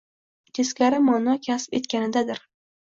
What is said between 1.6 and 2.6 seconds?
etganidadir.